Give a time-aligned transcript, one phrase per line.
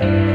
[0.00, 0.26] Música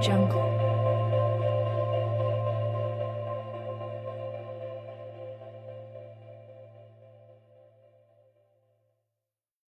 [0.00, 0.47] Jungle.